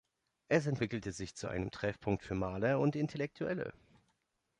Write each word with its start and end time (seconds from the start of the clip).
Es 0.47 0.65
entwickelte 0.65 1.11
sich 1.11 1.35
zu 1.35 1.47
einem 1.47 1.69
Treffpunkt 1.69 2.23
für 2.23 2.33
Maler 2.33 2.79
und 2.79 2.95
Intellektuelle. 2.95 3.71